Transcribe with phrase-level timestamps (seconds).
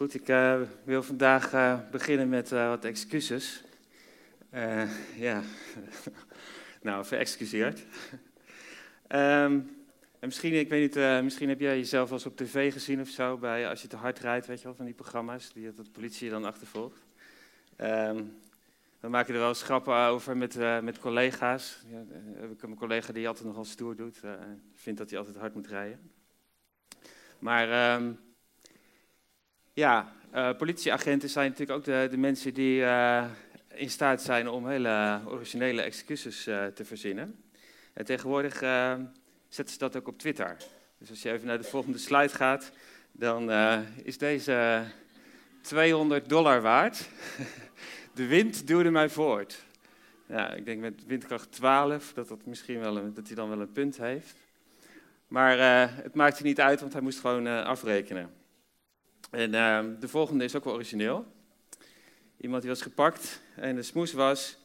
[0.00, 3.62] Goed, ik uh, wil vandaag uh, beginnen met uh, wat excuses.
[5.16, 5.42] ja,
[6.82, 7.80] nou, verexcuseerd.
[7.80, 7.88] um,
[10.20, 13.36] en misschien, ik weet niet, misschien heb jij jezelf eens op tv gezien of zo,
[13.38, 16.30] bij, als je te hard rijdt, weet je wel, van die programma's, die de politie
[16.30, 17.06] dan achtervolgt.
[17.80, 18.36] Um,
[19.00, 21.82] dan maak je er wel eens grappen over met, met collega's.
[21.88, 22.04] Ja,
[22.40, 24.20] heb ik een collega die altijd nogal stoer doet,
[24.74, 26.10] vindt dat hij altijd hard moet rijden.
[27.38, 27.94] Maar...
[27.94, 28.18] Um,
[29.80, 33.24] ja, uh, politieagenten zijn natuurlijk ook de, de mensen die uh,
[33.74, 37.44] in staat zijn om hele originele excuses uh, te verzinnen.
[37.92, 38.58] En tegenwoordig
[39.48, 40.56] zetten ze dat ook op Twitter.
[40.98, 42.70] Dus als je even naar de volgende slide gaat,
[43.12, 43.50] dan
[44.02, 44.84] is deze
[45.60, 47.08] 200 dollar waard.
[48.14, 49.64] de wind duwde mij voort.
[50.26, 53.72] Ja, ik denk met windkracht 12 dat, dat, misschien wel dat hij dan wel een
[53.72, 54.36] punt heeft.
[55.28, 55.58] Maar
[56.02, 58.39] het maakte niet uit, want hij moest gewoon afrekenen.
[59.30, 61.26] En uh, de volgende is ook wel origineel.
[62.36, 64.56] Iemand die was gepakt en de smoes was,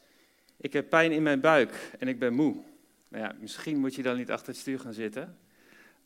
[0.56, 2.56] ik heb pijn in mijn buik en ik ben moe.
[3.08, 5.38] Nou ja, misschien moet je dan niet achter het stuur gaan zitten.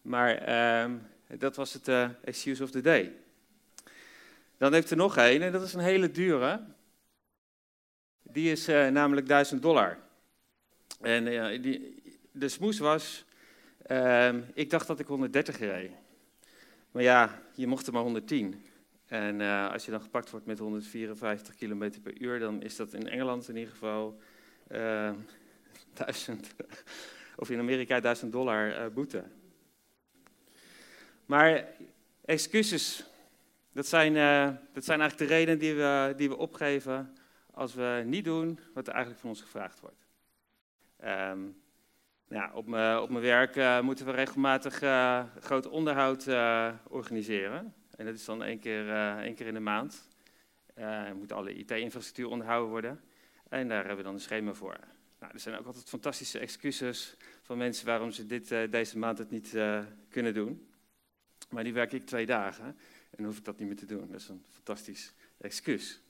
[0.03, 0.97] Maar uh,
[1.39, 3.12] dat was het uh, excuse of the day.
[4.57, 6.61] Dan heeft er nog één en dat is een hele dure.
[8.23, 9.99] Die is uh, namelijk 1000 dollar.
[11.01, 13.25] En uh, die, de smoes was,
[13.87, 15.91] ehm, ik dacht dat ik 130 reed.
[16.91, 18.65] Maar ja, je mocht er maar 110.
[19.07, 22.93] En uh, als je dan gepakt wordt met 154 km per uur, dan is dat
[22.93, 24.19] in Engeland in ieder geval
[24.69, 25.15] uh, eh,
[25.95, 26.55] 1000,
[27.37, 29.25] of in Amerika 1000 dollar uh, boete.
[31.27, 31.69] Maar
[32.25, 33.05] excuses,
[33.73, 34.15] dat zijn,
[34.73, 37.15] dat zijn eigenlijk de redenen die we, die we opgeven
[37.51, 40.07] als we niet doen wat er eigenlijk van ons gevraagd wordt.
[41.05, 41.59] Um,
[42.53, 47.75] op, mijn, op mijn werk uh, moeten we regelmatig uh, groot onderhoud uh, organiseren.
[47.97, 50.09] En dat is dan één keer, één keer in de maand.
[51.14, 53.00] Moet alle IT-infrastructuur onderhouden worden.
[53.48, 54.77] En daar hebben we dan een schema voor.
[55.19, 59.31] Nou, er zijn ook altijd fantastische excuses van mensen waarom ze dit, deze maand het
[59.31, 59.56] niet
[60.09, 60.69] kunnen doen.
[61.50, 62.76] Maar die werk ik twee dagen
[63.10, 64.10] en hoef ik dat niet meer te doen.
[64.10, 66.00] Dat is een fantastisch excuus.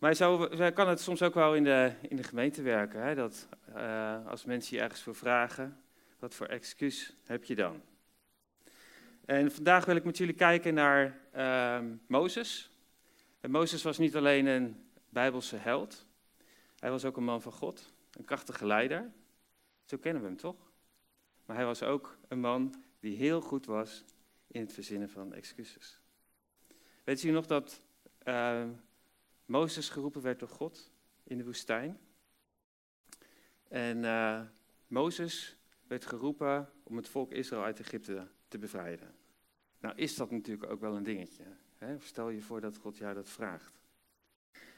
[0.00, 3.02] Maar zo kan het soms ook wel in de, in de gemeente werken.
[3.02, 3.14] Hè?
[3.14, 5.80] Dat uh, als mensen je ergens voor vragen,
[6.18, 7.82] wat voor excuus heb je dan?
[9.24, 12.70] En vandaag wil ik met jullie kijken naar uh, Mozes.
[13.40, 16.06] En Mozes was niet alleen een Bijbelse held,
[16.78, 19.10] hij was ook een man van God, een krachtige leider.
[19.84, 20.70] Zo kennen we hem toch?
[21.44, 24.04] Maar hij was ook een man die heel goed was
[24.46, 26.00] in het verzinnen van excuses.
[27.04, 27.80] Weet je nog dat
[28.24, 28.64] uh,
[29.50, 30.90] Mozes geroepen werd door God
[31.24, 31.98] in de woestijn?
[33.68, 34.40] En uh,
[34.86, 35.56] Mozes
[35.86, 39.14] werd geroepen om het volk Israël uit Egypte te bevrijden.
[39.80, 41.44] Nou is dat natuurlijk ook wel een dingetje.
[41.76, 41.96] Hè?
[42.00, 43.80] Stel je voor dat God jou dat vraagt.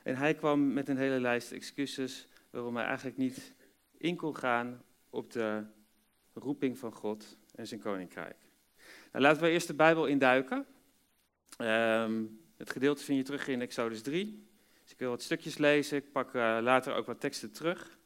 [0.02, 3.54] En hij kwam met een hele lijst excuses waarom hij eigenlijk niet
[3.96, 5.64] in kon gaan op de
[6.32, 8.36] roeping van God en zijn koninkrijk.
[9.12, 10.66] Nou, laten we eerst de Bijbel induiken.
[11.58, 14.50] Um, het gedeelte vind je terug in Exodus 3.
[14.92, 15.96] Ik wil wat stukjes lezen.
[15.96, 17.98] Ik pak uh, later ook wat teksten terug.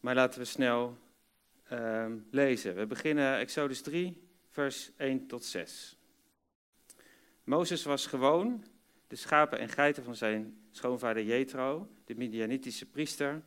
[0.00, 0.98] Maar laten we snel
[1.72, 2.74] uh, lezen.
[2.74, 5.98] We beginnen Exodus 3, vers 1 tot 6.
[7.44, 8.64] Mozes was gewoon
[9.06, 13.42] de schapen en geiten van zijn schoonvader Jethro, de Midianitische priester,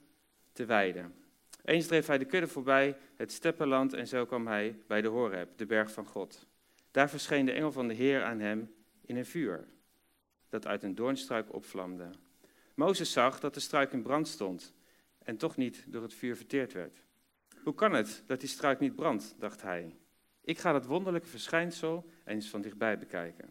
[0.52, 1.16] te weiden.
[1.64, 5.58] Eens dreef hij de kudde voorbij het steppenland en zo kwam hij bij de Horeb,
[5.58, 6.48] de berg van God.
[6.92, 9.68] Daar verscheen de engel van de Heer aan hem in een vuur,
[10.50, 12.10] dat uit een doornstruik opvlamde.
[12.76, 14.74] Mozes zag dat de struik in brand stond
[15.24, 17.02] en toch niet door het vuur verteerd werd.
[17.64, 19.96] Hoe kan het dat die struik niet brandt, dacht hij.
[20.42, 23.50] Ik ga dat wonderlijke verschijnsel eens van dichtbij bekijken.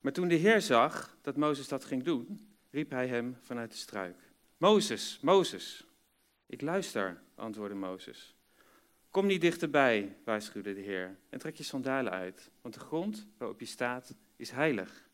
[0.00, 3.76] Maar toen de Heer zag dat Mozes dat ging doen, riep hij hem vanuit de
[3.76, 4.16] struik.
[4.56, 5.86] Mozes, Mozes.
[6.46, 8.34] Ik luister, antwoordde Mozes.
[9.10, 13.60] Kom niet dichterbij, waarschuwde de Heer, en trek je sandalen uit, want de grond waarop
[13.60, 15.08] je staat is heilig.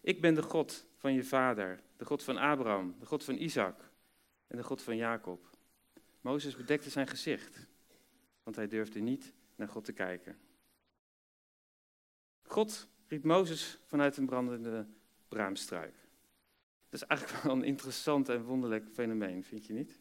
[0.00, 3.90] Ik ben de God van je vader, de God van Abraham, de God van Isaac
[4.46, 5.50] en de God van Jacob.
[6.20, 7.66] Mozes bedekte zijn gezicht,
[8.42, 10.38] want hij durfde niet naar God te kijken.
[12.42, 14.86] God riep Mozes vanuit een brandende
[15.28, 15.94] braamstruik.
[16.88, 20.00] Dat is eigenlijk wel een interessant en wonderlijk fenomeen, vind je niet?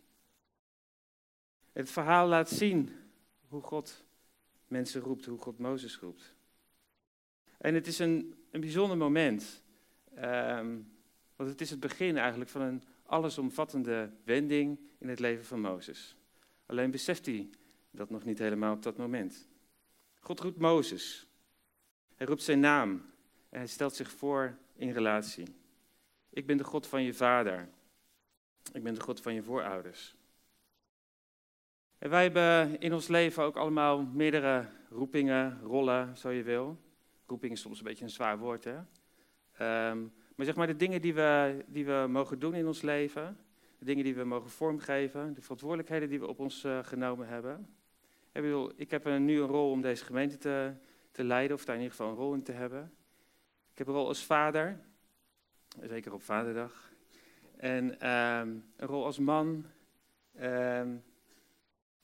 [1.72, 2.96] Het verhaal laat zien
[3.48, 4.06] hoe God
[4.68, 6.36] mensen roept, hoe God Mozes roept.
[7.57, 9.63] En het is een, een bijzonder moment.
[10.18, 10.94] Um,
[11.36, 16.16] want het is het begin eigenlijk van een allesomvattende wending in het leven van Mozes.
[16.66, 17.50] Alleen beseft hij
[17.92, 19.48] dat nog niet helemaal op dat moment.
[20.20, 21.28] God roept Mozes.
[22.16, 22.90] Hij roept zijn naam.
[23.50, 25.56] En hij stelt zich voor in relatie.
[26.30, 27.70] Ik ben de God van je vader.
[28.74, 30.16] Ik ben de God van je voorouders.
[31.98, 36.78] En wij hebben in ons leven ook allemaal meerdere roepingen, rollen, zo je wil.
[37.26, 38.78] Roeping is soms een beetje een zwaar woord, hè?
[39.52, 40.04] Ehm,
[40.36, 43.38] maar zeg maar de dingen die we, die we mogen doen in ons leven,
[43.78, 47.68] de dingen die we mogen vormgeven, de verantwoordelijkheden die we op ons uh, genomen hebben.
[48.32, 50.74] Ik, bedoel, ik heb nu een rol om deze gemeente te,
[51.12, 52.94] te leiden, of daar in ieder geval een rol in te hebben.
[53.72, 54.80] Ik heb een rol als vader,
[55.82, 56.92] zeker op vaderdag.
[57.58, 59.66] En ehm, een rol als man,
[60.42, 61.04] um,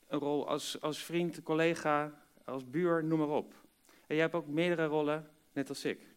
[0.06, 3.54] een rol als, als vriend, collega, als buur, noem maar op.
[3.86, 6.11] En jij hebt ook meerdere rollen, net als ik.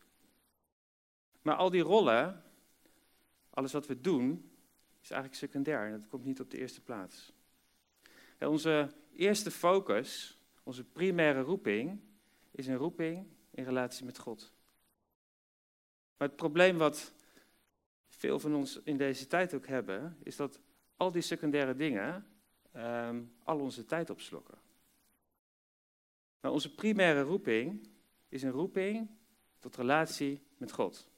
[1.46, 2.44] Maar al die rollen,
[3.50, 4.52] alles wat we doen,
[5.02, 5.92] is eigenlijk secundair.
[5.92, 7.34] Dat komt niet op de eerste plaats.
[8.38, 12.00] En onze eerste focus, onze primaire roeping,
[12.52, 14.54] is een roeping in relatie met God.
[16.18, 17.14] Maar het probleem wat
[18.08, 20.60] veel van ons in deze tijd ook hebben, is dat
[20.98, 22.26] al die secundaire dingen
[22.76, 24.58] Ehm, al onze tijd opslokken.
[26.40, 27.88] Maar onze primaire roeping
[28.30, 29.10] is een roeping
[29.60, 31.10] tot relatie met God.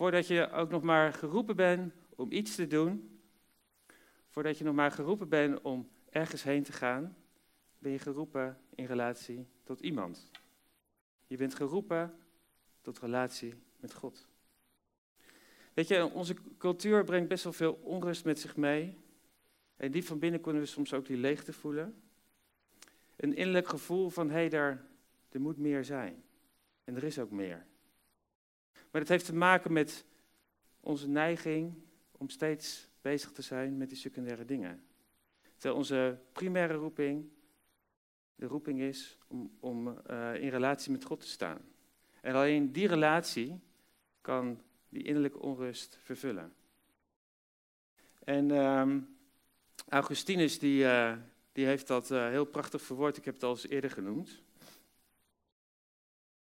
[0.00, 3.20] Voordat je ook nog maar geroepen bent om iets te doen,
[4.28, 7.16] voordat je nog maar geroepen bent om ergens heen te gaan,
[7.78, 10.30] ben je geroepen in relatie tot iemand.
[11.26, 12.14] Je bent geroepen
[12.80, 14.26] tot relatie met God.
[15.74, 18.98] Weet je, onze cultuur brengt best wel veel onrust met zich mee.
[19.76, 22.02] En diep van binnen kunnen we soms ook die leegte voelen.
[23.16, 24.84] Een innerlijk gevoel van, hé, hey, daar,
[25.28, 26.24] er moet meer zijn.
[26.84, 27.68] En er is ook meer.
[28.90, 30.04] Maar het heeft te maken met
[30.80, 31.74] onze neiging
[32.12, 34.84] om steeds bezig te zijn met die secundaire dingen.
[35.56, 37.30] Terwijl onze primaire roeping
[38.40, 41.60] de roeping is om, om uh, in relatie met God te staan.
[42.20, 43.60] En alleen die relatie
[44.20, 46.52] kan die innerlijke onrust vervullen.
[48.24, 49.16] En um,
[49.88, 51.16] Augustinus die, uh,
[51.52, 53.16] die heeft dat uh, heel prachtig verwoord.
[53.16, 54.42] Ik heb het al eens eerder genoemd.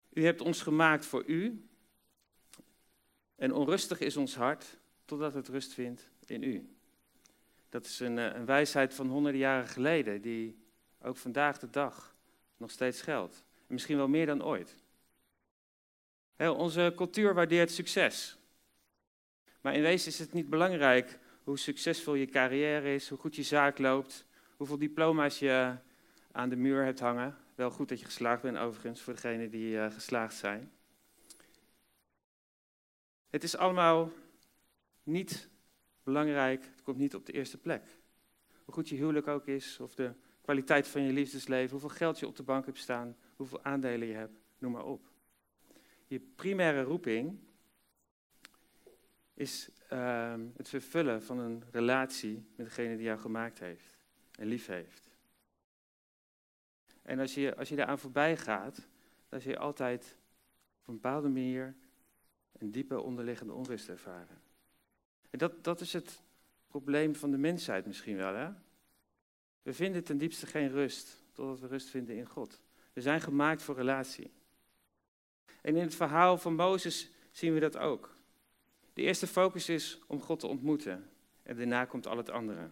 [0.10, 1.69] U hebt ons gemaakt voor u.
[3.40, 6.70] En onrustig is ons hart totdat het rust vindt in u.
[7.70, 10.58] Dat is een, uh, een wijsheid van honderden jaren geleden, die
[11.02, 12.16] ook vandaag de dag
[12.58, 13.46] nog steeds geldt.
[13.68, 14.76] En misschien wel meer dan ooit.
[16.36, 18.38] Heel, onze cultuur waardeert succes.
[19.62, 23.44] Maar in wezen is het niet belangrijk hoe succesvol je carrière is, hoe goed je
[23.44, 24.26] zaak loopt,
[24.58, 25.76] hoeveel diploma's je
[26.32, 27.38] aan de muur hebt hangen.
[27.56, 30.72] Wel goed dat je geslaagd bent overigens, voor degenen die uh, geslaagd zijn.
[33.30, 34.12] Het is allemaal
[35.04, 35.50] niet
[36.04, 37.84] belangrijk, het komt niet op de eerste plek.
[38.66, 42.28] Hoe goed je huwelijk ook is, of de kwaliteit van je liefdesleven, hoeveel geld je
[42.28, 45.12] op de bank hebt staan, hoeveel aandelen je hebt, noem maar op.
[46.08, 47.40] Je primaire roeping
[49.34, 53.98] is Ehm, het vervullen van een relatie met degene die jou gemaakt heeft
[54.32, 55.10] en lief heeft.
[57.02, 58.88] En als je, als je daaraan voorbij gaat,
[59.30, 60.18] dan zul je altijd
[60.82, 61.76] op een bepaalde manier
[62.60, 64.42] een diepe onderliggende onrust ervaren.
[65.30, 66.22] En dat, dat is het
[66.68, 68.34] probleem van de mensheid misschien wel.
[68.34, 68.50] Hè?
[69.62, 72.62] We vinden ten diepste geen rust, totdat we rust vinden in God.
[72.94, 74.32] We zijn gemaakt voor relatie.
[75.62, 78.18] En in het verhaal van Mozes zien we dat ook.
[78.94, 81.10] De eerste focus is om God te ontmoeten.
[81.44, 82.70] En daarna komt al het andere.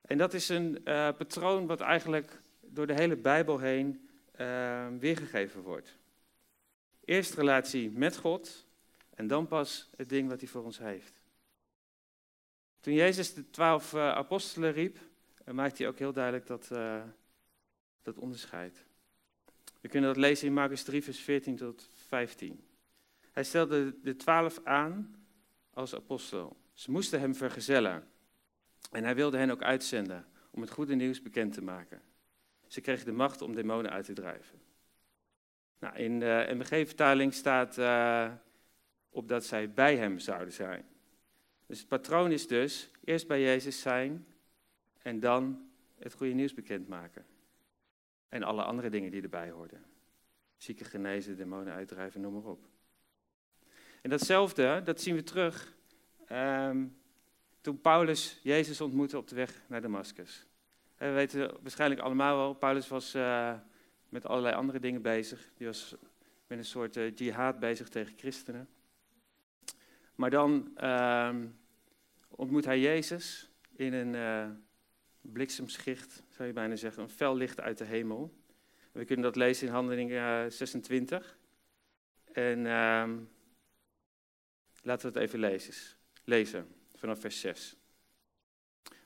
[0.00, 4.08] En dat is een uh, patroon wat eigenlijk door de hele Bijbel heen
[4.40, 5.98] uh, weergegeven wordt.
[7.04, 8.66] Eerst relatie met God
[9.20, 11.20] en dan pas het ding wat hij voor ons heeft.
[12.80, 14.98] Toen Jezus de twaalf uh, apostelen riep,
[15.44, 16.68] maakte hij ook heel duidelijk dat,
[18.02, 18.84] dat onderscheid.
[19.80, 22.64] We kunnen dat lezen in Marcus 3, vers 14 tot 15.
[23.32, 25.24] Hij stelde de twaalf aan
[25.70, 26.56] als apostel.
[26.72, 28.08] Ze moesten hem vergezellen.
[28.90, 32.02] En hij wilde hen ook uitzenden om het goede nieuws bekend te maken.
[32.66, 34.60] Ze kregen de macht om demonen uit te drijven.
[35.78, 37.78] Nou, in de MBG-vertaling staat
[39.10, 40.84] op dat zij bij hem zouden zijn.
[41.66, 44.26] Dus het patroon is dus eerst bij Jezus zijn
[45.02, 47.26] en dan het goede nieuws bekendmaken.
[48.28, 49.84] En alle andere dingen die erbij hoorden.
[50.56, 52.68] Zieken genezen, demonen uitdrijven, noem maar op.
[54.02, 55.74] En datzelfde, dat zien we terug
[56.32, 56.96] um,
[57.60, 60.46] toen Paulus Jezus ontmoette op de weg naar Damascus.
[60.96, 63.54] We weten waarschijnlijk allemaal wel, Paulus was uh,
[64.08, 65.50] met allerlei andere dingen bezig.
[65.56, 65.94] Die was
[66.46, 68.68] met een soort uh, jihad bezig tegen christenen.
[70.20, 71.58] Maar dan um,
[72.28, 74.50] ontmoet hij Jezus in een uh,
[75.20, 78.34] bliksemschicht, zou je bijna zeggen, een fel licht uit de hemel.
[78.92, 81.38] We kunnen dat lezen in Handelingen 26.
[82.32, 83.18] En ehm,
[84.82, 85.74] laten we het even lezen.
[86.24, 87.76] lezen vanaf vers 6.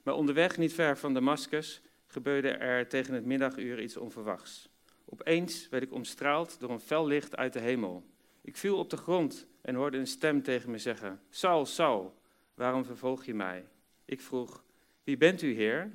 [0.02, 4.68] Maar onderweg, niet ver van Damascus, gebeurde er tegen het middaguur iets onverwachts.
[5.04, 8.06] Opeens werd ik omstraald door een fel licht uit de hemel.
[8.40, 12.20] Ik viel op de grond en hoorde een stem tegen me zeggen: Saul, Saul,
[12.54, 13.66] waarom vervolg je mij?
[14.04, 14.64] Ik vroeg:
[15.04, 15.90] Wie bent u, Heer?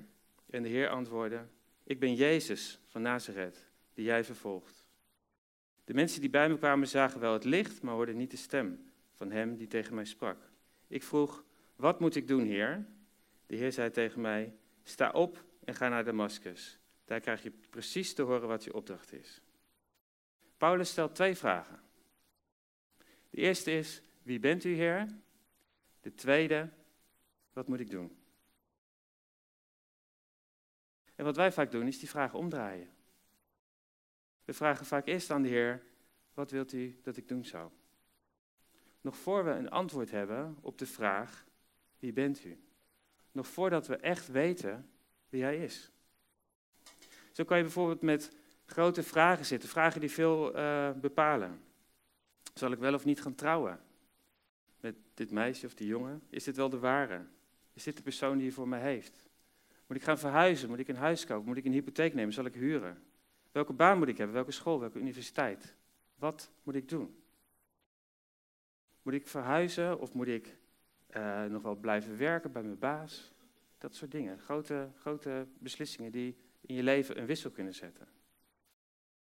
[0.50, 1.46] En de Heer antwoordde:
[1.84, 4.86] Ik ben Jezus van Nazareth, die jij vervolgt.
[5.86, 8.92] De mensen die bij me kwamen zagen wel het licht, maar hoorden niet de stem
[9.14, 10.50] van hem die tegen mij sprak.
[10.88, 11.44] Ik vroeg:
[11.76, 12.86] Wat moet ik doen, Heer?
[13.46, 16.80] De Heer zei tegen mij: Sta op en ga naar Damascus.
[17.06, 19.42] Daar krijg je precies te horen wat je opdracht is.
[20.58, 21.88] Paulus stelt twee vragen.
[23.30, 25.08] De eerste is: Wie bent u, Heer?
[26.02, 26.70] De tweede:
[27.54, 28.18] Wat moet ik doen?
[31.16, 32.90] En wat wij vaak doen, is die vragen omdraaien.
[34.46, 35.84] We vragen vaak eerst aan de Heer:
[36.34, 37.72] Wat wilt u dat ik doen zou?
[39.02, 41.46] Nog voor we een antwoord hebben op de vraag:
[42.00, 42.64] Wie bent u?
[43.32, 44.92] Nog voordat we echt weten
[45.30, 45.92] wie Hij is.
[47.32, 48.32] Zo kan je bijvoorbeeld met
[48.66, 51.64] grote vragen zitten, vragen die veel uh, bepalen.
[52.54, 53.80] Zal ik wel of niet gaan trouwen?
[54.80, 56.22] Met dit meisje of die jongen?
[56.30, 57.26] Is dit wel de ware?
[57.74, 59.24] Is dit de persoon die je voor mij heeft?
[59.88, 60.70] Moet ik gaan verhuizen?
[60.70, 61.46] Moet ik een huis kopen?
[61.46, 62.34] Moet ik een hypotheek nemen?
[62.34, 63.04] Zal ik huren?
[63.52, 64.36] Welke baan moet ik hebben?
[64.36, 64.80] Welke school?
[64.80, 65.76] Welke universiteit?
[66.16, 67.24] Wat moet ik doen?
[69.02, 70.58] Moet ik verhuizen of moet ik
[71.18, 73.32] uh, nog wel blijven werken bij mijn baas?
[73.78, 74.40] Dat soort dingen.
[74.40, 78.08] Grote, grote beslissingen die in je leven een wissel kunnen zetten.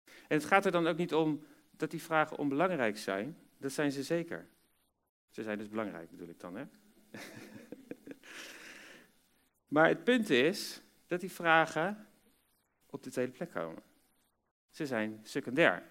[0.04, 1.44] En het gaat er dan ook niet om
[1.82, 3.38] dat die vragen onbelangrijk zijn.
[3.58, 4.46] Dat zijn ze zeker.
[5.30, 6.64] Ze zijn dus belangrijk, bedoel ik dan, hè?
[9.74, 12.06] maar het punt is dat die vragen
[12.86, 13.82] op de tweede plek komen.
[14.70, 15.82] Ze zijn secundair.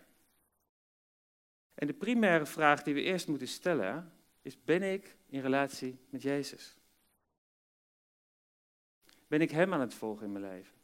[1.73, 6.21] En de primaire vraag die we eerst moeten stellen is: ben ik in relatie met
[6.21, 6.77] Jezus?
[9.27, 10.80] Ben ik Hem aan het volgen in mijn leven?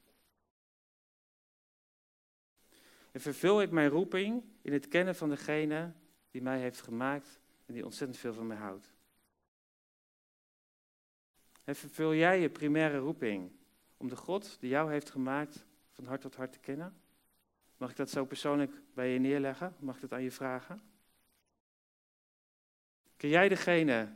[3.18, 5.94] En vervul ik mijn roeping in het kennen van degene
[6.32, 8.94] die mij heeft gemaakt en die ontzettend veel van mij houdt?
[11.64, 13.52] En vervul jij je primaire roeping
[13.98, 17.02] om de God die jou heeft gemaakt van hart tot hart te kennen?
[17.78, 19.76] Mag ik dat zo persoonlijk bij je neerleggen?
[19.80, 20.82] Mag ik dat aan je vragen?
[23.16, 24.16] Ken jij degene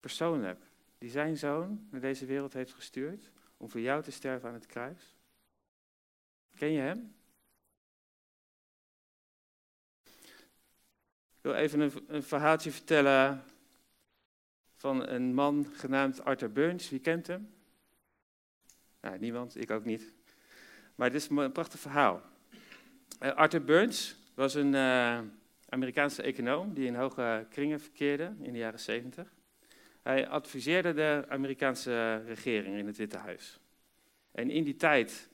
[0.00, 0.64] persoonlijk
[0.98, 4.66] die zijn zoon naar deze wereld heeft gestuurd om voor jou te sterven aan het
[4.66, 5.16] kruis?
[6.54, 7.20] Ken je hem?
[11.42, 13.44] Ik wil even een, een verhaaltje vertellen
[14.76, 16.90] van een man genaamd Arthur Burns.
[16.90, 17.54] Wie kent hem?
[19.00, 20.14] Nou, niemand, ik ook niet.
[20.94, 22.22] Maar het is een prachtig verhaal.
[23.22, 25.20] Uh, Arthur Burns was een uh,
[25.68, 29.32] Amerikaanse econoom die in hoge kringen verkeerde in de jaren 70.
[30.02, 33.60] Hij adviseerde de Amerikaanse regering in het Witte Huis.
[34.32, 35.28] En in die tijd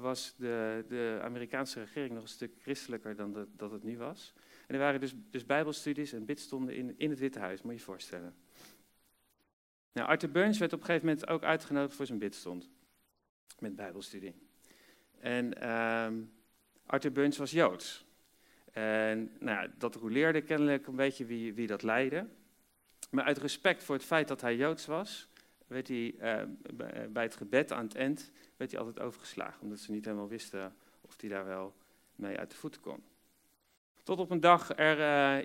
[0.00, 4.34] was de, de Amerikaanse regering nog een stuk christelijker dan dat het nu was.
[4.66, 7.78] En er waren dus, dus bijbelstudies en bidstonden in, in het Witte Huis, moet je
[7.78, 8.34] je voorstellen.
[9.92, 12.70] Nou, Arthur Burns werd op een gegeven moment ook uitgenodigd voor zijn bidstond.
[13.58, 14.34] Met bijbelstudie.
[15.18, 16.32] En um,
[16.86, 18.06] Arthur Burns was Joods.
[18.72, 22.26] En nou, dat roleerde kennelijk een beetje wie, wie dat leidde.
[23.10, 25.28] Maar uit respect voor het feit dat hij Joods was,
[25.66, 26.42] werd hij uh,
[27.08, 29.62] bij het gebed aan het eind werd hij altijd overgeslagen.
[29.62, 31.76] Omdat ze niet helemaal wisten of hij daar wel
[32.14, 33.04] mee uit de voeten kon.
[34.06, 34.98] Tot op een dag er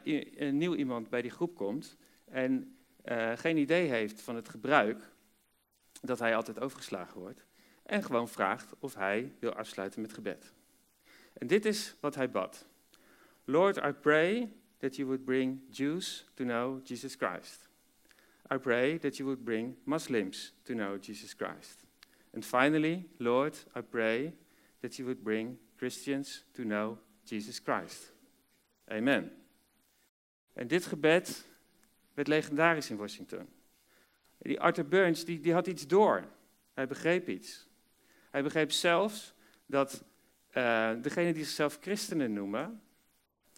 [0.05, 4.49] uh, een nieuw iemand bij die groep komt en uh, geen idee heeft van het
[4.49, 5.11] gebruik
[6.01, 7.45] dat hij altijd overgeslagen wordt.
[7.83, 10.53] En gewoon vraagt of hij wil afsluiten met gebed.
[11.33, 12.65] En dit is wat hij bad.
[13.43, 17.69] Lord, I pray that you would bring Jews to know Jesus Christ.
[18.53, 21.85] I pray that you would bring Muslims to know Jesus Christ.
[22.33, 24.33] And finally, Lord, I pray
[24.79, 28.11] that you would bring Christians to know Jesus Christ.
[28.91, 29.31] Amen.
[30.53, 31.47] En dit gebed
[32.13, 33.49] werd legendarisch in Washington.
[34.37, 36.23] Die Arthur Burns die, die had iets door.
[36.73, 37.67] Hij begreep iets.
[38.29, 39.33] Hij begreep zelfs
[39.65, 40.03] dat
[40.53, 42.81] uh, degenen die zichzelf christenen noemen,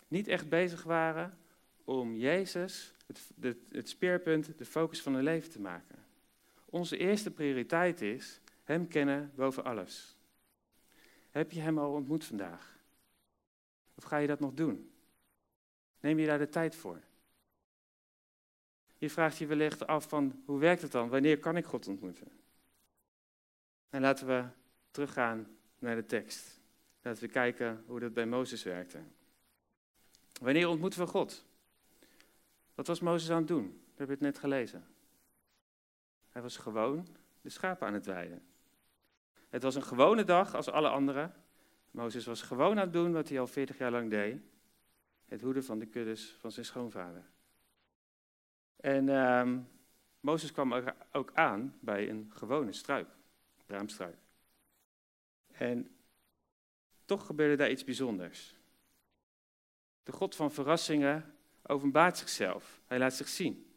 [0.07, 1.37] niet echt bezig waren
[1.83, 3.21] om Jezus het,
[3.69, 6.05] het speerpunt, de focus van hun leven te maken.
[6.65, 10.17] Onze eerste prioriteit is Hem kennen boven alles.
[11.29, 12.79] Heb je Hem al ontmoet vandaag?
[13.95, 14.92] Of ga je dat nog doen?
[16.03, 17.00] Neem je daar de tijd voor?
[18.98, 21.10] Je vraagt je wellicht af van hoe werkt het dan?
[21.10, 22.27] Wanneer kan ik God ontmoeten?
[23.89, 24.45] En laten we
[24.91, 26.60] teruggaan naar de tekst.
[27.01, 29.00] Laten we kijken hoe dat bij Mozes werkte.
[30.41, 31.45] Wanneer ontmoeten we God?
[32.75, 33.65] Wat was Mozes aan het doen?
[33.65, 34.86] We hebben het net gelezen.
[36.29, 37.07] Hij was gewoon
[37.41, 38.41] de schapen aan het weiden.
[39.50, 41.33] Het was een gewone dag als alle anderen.
[41.91, 44.41] Mozes was gewoon aan het doen wat hij al 40 jaar lang deed.
[45.33, 47.25] Het hoeden van de kuddes van zijn schoonvader.
[48.75, 49.57] En uh,
[50.19, 50.73] Mozes kwam
[51.11, 53.07] ook aan bij een gewone struik,
[53.65, 54.17] braamstruik.
[55.51, 55.95] En
[57.05, 58.59] toch gebeurde daar iets bijzonders.
[60.03, 62.81] De God van verrassingen openbaart zichzelf.
[62.85, 63.73] Hij laat zich zien.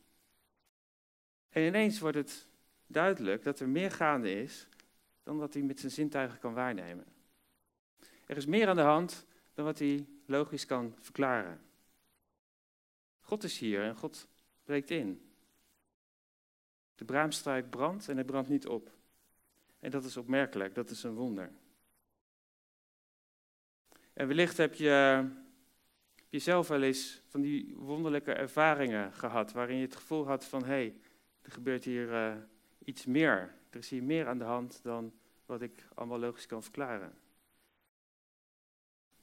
[1.48, 2.48] En ineens wordt het
[2.86, 4.68] duidelijk dat er meer gaande is
[5.22, 7.06] dan wat hij met zijn zintuigen kan waarnemen.
[8.26, 11.60] Er is meer aan de hand dan wat hij logisch kan verklaren.
[13.20, 14.28] God is hier en God
[14.64, 15.30] breekt in.
[16.94, 18.90] De braamstruik brandt en hij brandt niet op.
[19.78, 21.52] En dat is opmerkelijk, dat is een wonder.
[24.12, 25.28] En wellicht heb je
[26.28, 30.66] jezelf wel eens van die wonderlijke ervaringen gehad, waarin je het gevoel had van hé,
[30.66, 30.96] hey,
[31.42, 32.36] er gebeurt hier uh,
[32.84, 33.54] iets meer.
[33.70, 35.12] Er is hier meer aan de hand dan
[35.46, 37.12] wat ik allemaal logisch kan verklaren.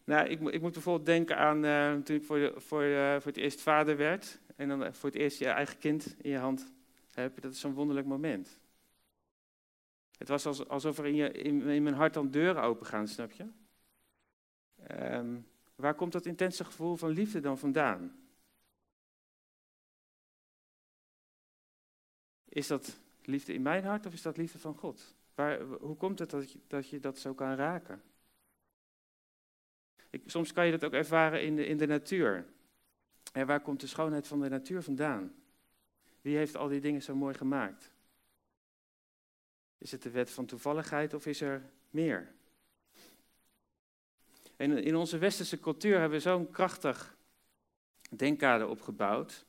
[0.03, 3.31] Nou, ik, ik moet bijvoorbeeld denken aan uh, toen ik voor, de, voor, uh, voor
[3.31, 6.71] het eerst vader werd en dan voor het eerst je eigen kind in je hand
[7.13, 7.41] hebt.
[7.41, 8.59] Dat is zo'n wonderlijk moment.
[10.17, 13.45] Het was alsof er in, je, in, mijn hart dan deuren open gaan, snap je?
[14.91, 18.17] Um, waar komt dat intense gevoel van liefde dan vandaan?
[22.49, 25.15] Is dat liefde in mijn hart of is dat liefde van God?
[25.35, 28.01] Waar, hoe komt het dat dat je dat zo kan raken?
[30.13, 32.45] Ik, soms kan je dat ook ervaren in de, in de natuur.
[33.31, 35.35] En waar komt de schoonheid van de natuur vandaan?
[36.21, 37.91] Wie heeft al die dingen zo mooi gemaakt?
[39.77, 42.31] Is het de wet van toevalligheid of is er meer?
[44.55, 47.17] En in onze westerse cultuur hebben we zo'n krachtig
[48.09, 49.45] denkkader opgebouwd,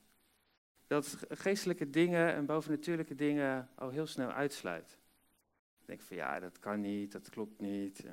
[0.86, 4.98] dat geestelijke dingen en bovennatuurlijke dingen al heel snel uitsluit.
[5.80, 8.04] Ik denk van ja, dat kan niet, dat klopt niet.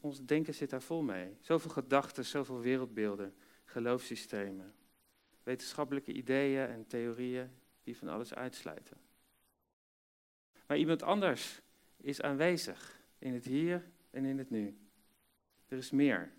[0.00, 1.36] Ons, denken zit daar vol mee.
[1.40, 4.74] Zoveel gedachten, zoveel wereldbeelden, geloofssystemen,
[5.42, 7.50] wetenschappelijke ideeën en theorieën
[7.82, 8.96] die van alles uitsluiten.
[10.66, 11.60] Maar iemand anders
[11.96, 14.78] is aanwezig in het hier en in het nu.
[15.68, 16.32] Er is meer.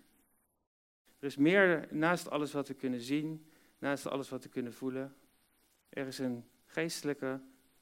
[1.18, 3.46] Er is meer naast alles wat we kunnen zien,
[3.78, 5.16] naast alles wat we kunnen voelen.
[5.88, 7.40] Er is een geestelijke,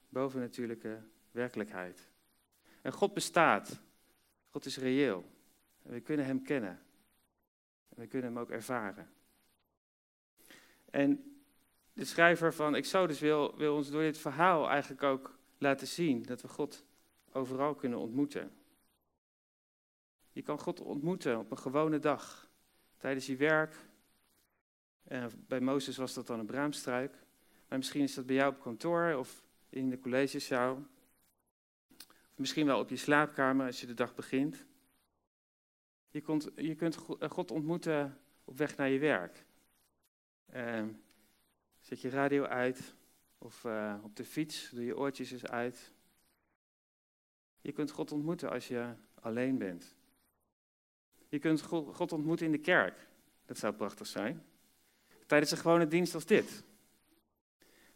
[0.09, 2.09] bovennatuurlijke werkelijkheid.
[2.83, 3.81] En God bestaat.
[4.49, 5.25] God is reëel.
[5.89, 6.81] En we kunnen Hem kennen.
[7.89, 9.11] En we kunnen Hem ook ervaren.
[10.91, 11.39] En
[11.93, 16.43] de schrijver van Exodus wil, wil ons door dit verhaal eigenlijk ook laten zien dat
[16.43, 16.85] we God
[17.33, 18.53] overal kunnen ontmoeten.
[20.33, 22.51] Je kan God ontmoeten op een gewone dag,
[22.97, 23.75] tijdens je werk.
[25.37, 27.13] bij Mozes was dat dan een braamstruik.
[27.69, 30.87] Maar misschien is dat bij jou op kantoor of in de collegezaal.
[32.07, 34.67] Of misschien wel op je slaapkamer als je de dag begint.
[36.09, 39.45] Je, kunt, je kunt eh, God ontmoeten op weg naar je werk.
[40.55, 40.85] Uh,
[41.81, 42.95] zet je radio uit
[43.39, 45.93] of uh, op de fiets, doe je oortjes eens uit.
[47.61, 49.97] Je kunt God ontmoeten als je alleen bent.
[51.29, 53.07] Je kunt God ontmoeten in de kerk.
[53.47, 54.45] Dat zou prachtig zijn.
[55.27, 56.65] Tijdens een gewone dienst als dit.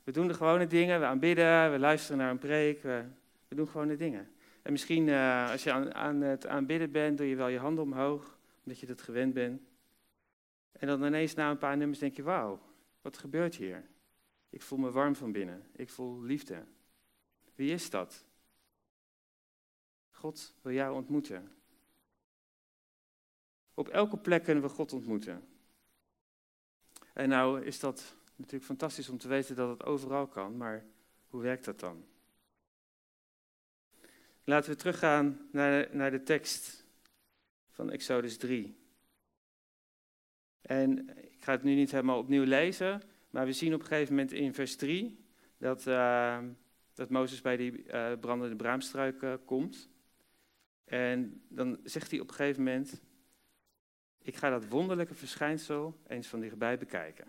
[0.05, 3.05] We doen de gewone dingen, we aanbidden, we luisteren naar een preek, we,
[3.49, 4.31] we doen gewone dingen.
[4.63, 7.85] En misschien uh, als je aan, aan, het aanbidden bent, doe je wel je handen
[7.85, 9.63] omhoog, omdat je dat gewend bent.
[10.73, 12.61] En dan ineens na een paar nummers denk je, wauw,
[13.01, 13.85] wat gebeurt hier?
[14.51, 16.65] Ik voel me warm van binnen, ik voel liefde.
[17.55, 18.25] Wie is dat?
[20.11, 21.53] God wil jou ontmoeten.
[23.75, 25.49] Op elke plek kunnen we God ontmoeten.
[27.13, 30.85] En nou is dat natuurlijk fantastisch om te weten dat het overal kan, maar
[31.29, 32.05] hoe werkt dat dan?
[34.45, 36.85] Laten we teruggaan naar, naar de tekst
[37.71, 38.77] van Exodus 3.
[40.61, 44.15] En ik ga het nu niet helemaal opnieuw lezen, maar we zien op een gegeven
[44.15, 45.25] moment in vers 3
[45.57, 46.39] dat, uh,
[46.95, 49.89] dat Mozes bij die uh, brandende braamstruik uh, komt.
[50.85, 53.01] En dan zegt hij op een gegeven moment,
[54.19, 57.27] ik ga dat wonderlijke verschijnsel eens van dichtbij bekijken.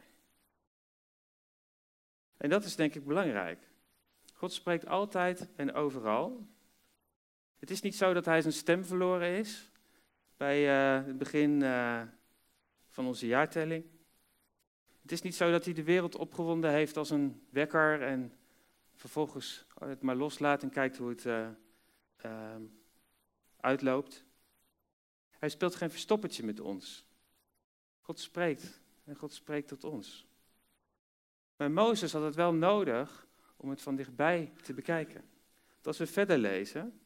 [2.37, 3.59] En dat is denk ik belangrijk.
[4.33, 6.47] God spreekt altijd en overal.
[7.63, 9.71] Het is niet zo dat hij zijn stem verloren is
[10.37, 10.63] bij
[10.99, 12.01] uh, het begin uh,
[12.87, 13.85] van onze jaartelling.
[15.01, 18.33] Het is niet zo dat hij de wereld opgewonden heeft als een wekker en
[18.93, 22.55] vervolgens het maar loslaat en kijkt hoe het uh,
[23.59, 24.25] uitloopt.
[25.29, 27.05] Hij speelt geen verstoppertje met ons.
[27.99, 30.27] God spreekt en God spreekt tot ons.
[31.55, 35.29] Maar Mozes had het wel nodig om het van dichtbij te bekijken.
[35.83, 36.97] als we verder lezen,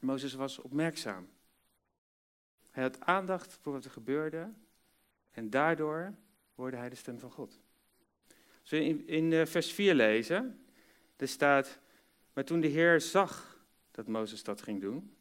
[0.00, 1.28] Mozes was opmerkzaam.
[2.70, 4.52] Hij had aandacht voor wat er gebeurde
[5.30, 6.14] en daardoor
[6.54, 7.60] hoorde hij de stem van God.
[8.60, 10.64] Als we in, in eh, vers 4 lezen,
[11.16, 11.78] er staat,
[12.32, 13.58] maar toen de Heer zag
[13.90, 15.16] dat Mozes dat ging doen,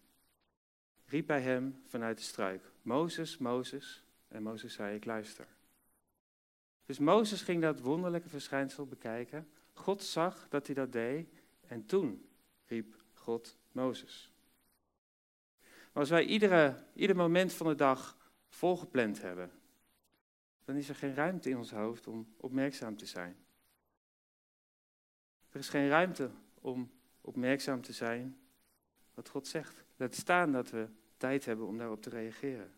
[1.06, 4.04] riep hij hem vanuit de struik, Mozes, Mozes.
[4.28, 5.48] En Mozes zei, ik luister.
[6.86, 9.48] Dus Mozes ging dat wonderlijke verschijnsel bekijken.
[9.74, 11.28] God zag dat hij dat deed
[11.68, 12.30] en toen
[12.66, 14.33] riep God Mozes.
[15.94, 19.52] Maar als wij iedere, ieder moment van de dag volgepland hebben,
[20.66, 23.38] dan is er geen ruimte in ons hoofd om opmerkzaam te zijn.
[25.50, 28.38] Er is geen ruimte om opmerkzaam te zijn
[29.14, 29.84] wat God zegt.
[29.96, 32.74] Laat staan dat we tijd hebben om daarop te reageren.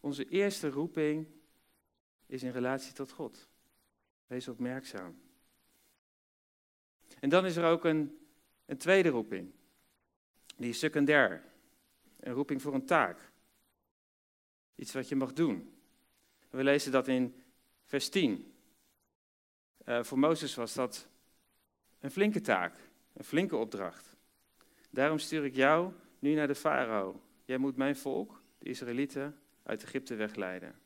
[0.00, 1.26] Onze eerste roeping
[2.26, 3.48] is in relatie tot God.
[4.26, 5.20] Wees opmerkzaam.
[7.20, 8.18] En dan is er ook een,
[8.66, 9.52] een tweede roeping.
[10.56, 11.54] Die is secundair.
[12.26, 13.30] Een roeping voor een taak.
[14.74, 15.78] Iets wat je mag doen.
[16.50, 17.42] We lezen dat in
[17.84, 18.30] vers 10.
[19.84, 21.08] Uh, eh, voor Mozes was dat
[22.00, 22.74] een flinke taak,
[23.12, 24.16] een flinke opdracht.
[24.90, 27.22] Daarom stuur ik jou nu naar de farao.
[27.44, 30.78] Jij moet mijn volk, de Israëlieten, uit Egypte wegleiden.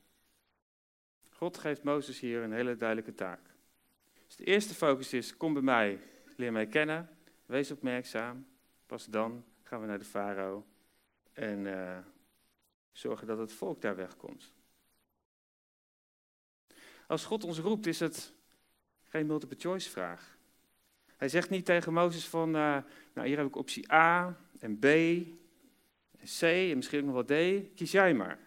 [1.29, 3.40] God geeft Mozes hier een hele duidelijke taak.
[4.26, 6.00] Dus de eerste focus is, kom bij mij,
[6.37, 7.09] leer mij kennen,
[7.46, 8.46] wees opmerkzaam.
[8.87, 10.64] Pas dan gaan we naar de farao
[11.32, 11.98] en uh,
[12.92, 14.52] zorgen dat het volk daar wegkomt.
[17.06, 18.32] Als God ons roept, is het
[19.08, 20.38] geen multiple choice vraag.
[21.16, 22.76] Hij zegt niet tegen Mozes van, uh,
[23.12, 27.60] nou hier heb ik optie A en B en C en misschien ook nog wel
[27.60, 28.38] D, kies jij maar.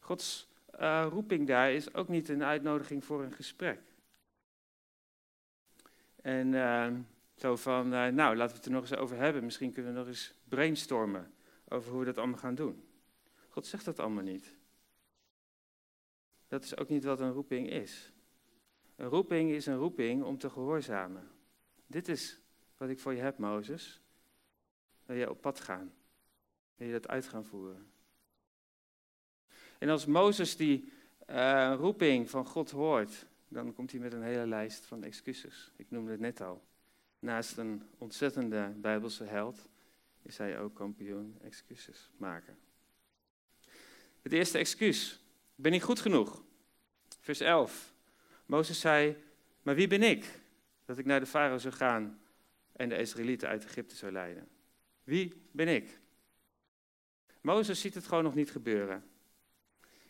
[0.00, 0.48] Gods
[0.80, 3.80] uh, roeping daar is ook niet een uitnodiging voor een gesprek.
[6.22, 9.98] En zo van, nou laten we het er nog eens over hebben, misschien kunnen we
[9.98, 11.32] nog eens brainstormen
[11.68, 12.84] over hoe we dat allemaal gaan doen.
[13.48, 14.56] God zegt dat allemaal niet.
[16.48, 18.12] Dat is ook niet wat een roeping is.
[18.96, 21.30] Een roeping is een roeping om te gehoorzamen.
[21.86, 22.40] Dit is
[22.76, 24.00] wat ik voor je heb, Mozes.
[25.06, 25.92] Wil je op pad gaan?
[26.74, 27.90] Wil je dat uit gaan voeren?
[29.78, 30.92] En als Mozes die
[31.30, 35.72] uh, roeping van God hoort, dan komt hij met een hele lijst van excuses.
[35.76, 36.62] Ik noemde het net al.
[37.18, 39.68] Naast een ontzettende Bijbelse held
[40.28, 42.58] is hij ook kampioen excuses maken.
[44.22, 45.20] Het eerste excuus.
[45.54, 46.42] Ben niet goed genoeg.
[47.20, 47.94] Vers 11.
[48.46, 49.16] Mozes zei,
[49.62, 50.40] maar wie ben ik
[50.84, 52.20] dat ik naar de farao zou gaan
[52.72, 54.48] en de Israëlieten uit Egypte zou leiden?
[55.04, 56.00] Wie ben ik?
[57.40, 59.04] Mozes ziet het gewoon nog niet gebeuren.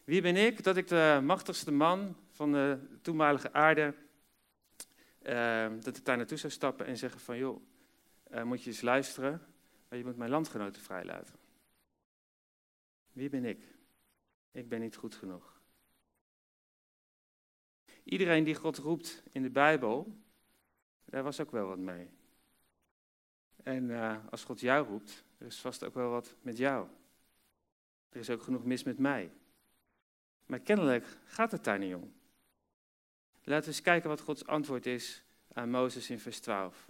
[0.05, 3.95] Wie ben ik dat ik de machtigste man van de toenmalige aarde,
[5.23, 7.63] uh, dat ik daar naartoe zou stappen en zeggen van joh,
[8.35, 9.43] uh, moet je eens luisteren,
[9.89, 11.35] maar je moet mijn landgenoten vrijlaten.
[13.13, 13.77] Wie ben ik?
[14.51, 15.61] Ik ben niet goed genoeg.
[18.05, 20.17] Iedereen die God roept in de Bijbel,
[21.05, 22.11] daar was ook wel wat mee.
[23.63, 26.89] En uh, als God jou roept, er is vast ook wel wat met jou.
[28.09, 29.33] Er is ook genoeg mis met mij.
[30.47, 32.13] Maar kennelijk gaat het daar niet om.
[33.43, 36.89] Laten we eens kijken wat Gods antwoord is aan Mozes in vers 12.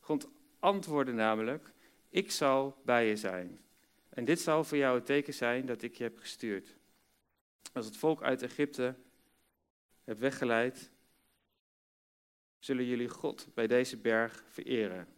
[0.00, 0.28] God
[0.58, 1.72] antwoordde namelijk,
[2.14, 3.60] ik zal bij je zijn.
[4.08, 6.76] En dit zal voor jou het teken zijn dat ik je heb gestuurd.
[7.72, 8.94] Als het volk uit Egypte
[10.04, 10.90] heb weggeleid,
[12.58, 15.08] zullen jullie God bij deze berg vereren.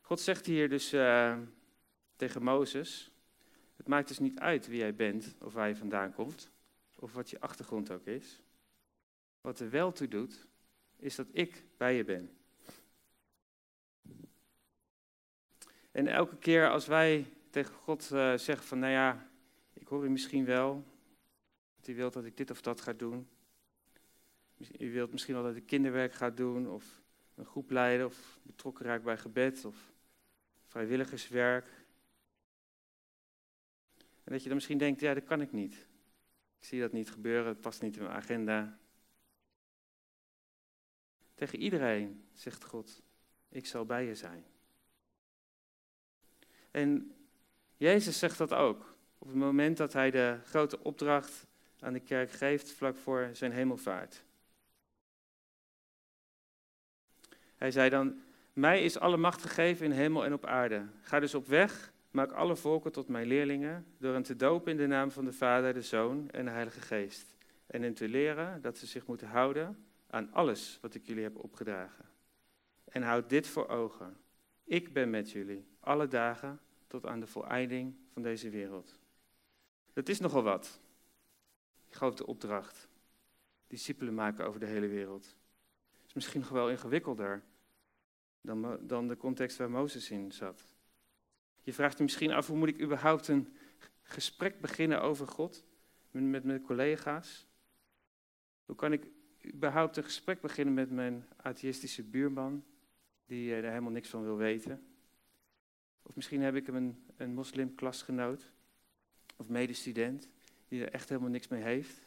[0.00, 1.38] God zegt hier dus uh,
[2.16, 3.10] tegen Mozes,
[3.76, 6.50] het maakt dus niet uit wie jij bent of waar je vandaan komt,
[6.96, 8.42] of wat je achtergrond ook is.
[9.40, 10.46] Wat er wel toe doet,
[10.96, 12.37] is dat ik bij je ben.
[15.90, 19.30] En elke keer als wij tegen God uh, zeggen van, nou ja,
[19.72, 20.84] ik hoor u misschien wel,
[21.76, 23.28] dat u wilt dat ik dit of dat ga doen.
[24.78, 27.00] U wilt misschien wel dat ik kinderwerk ga doen, of
[27.34, 29.92] een groep leiden, of betrokken raak bij gebed, of
[30.66, 31.66] vrijwilligerswerk.
[33.96, 35.74] En dat je dan misschien denkt, ja, dat kan ik niet.
[36.58, 38.78] Ik zie dat niet gebeuren, het past niet in mijn agenda.
[41.34, 43.02] Tegen iedereen zegt God,
[43.48, 44.44] ik zal bij je zijn.
[46.78, 47.14] En
[47.76, 48.96] Jezus zegt dat ook.
[49.18, 51.46] Op het moment dat hij de grote opdracht
[51.80, 54.24] aan de kerk geeft, vlak voor zijn hemelvaart.
[57.56, 58.20] Hij zei dan,
[58.52, 60.86] mij is alle macht gegeven in hemel en op aarde.
[61.02, 64.78] Ga dus op weg Maak alle volken tot mijn leerlingen door hen te dopen in
[64.78, 67.36] de naam van de Vader, de Zoon en de Heilige Geest.
[67.66, 71.36] En hen te leren dat ze zich moeten houden aan alles wat ik jullie heb
[71.36, 72.04] opgedragen.
[72.84, 74.16] En houd dit voor ogen.
[74.64, 78.98] Ik ben met jullie alle dagen tot aan de voleinding van deze wereld.
[79.92, 80.80] Dat is nogal wat.
[81.88, 82.88] Grote opdracht.
[83.66, 85.36] Discipelen maken over de hele wereld.
[86.06, 87.42] Is misschien nog wel ingewikkelder
[88.40, 90.72] dan, dan de context waar Mozes in zat.
[91.62, 93.56] Je vraagt je misschien af, hoe moet ik überhaupt een
[94.02, 95.64] gesprek beginnen over God
[96.10, 97.46] met mijn collega's?
[98.64, 99.06] Hoe kan ik
[99.54, 102.64] überhaupt een gesprek beginnen met mijn atheïstische buurman,
[103.26, 104.97] die er helemaal niks van wil weten?
[106.08, 108.52] Of misschien heb ik een, een moslimklasgenoot
[109.36, 110.28] of medestudent
[110.68, 112.06] die er echt helemaal niks mee heeft.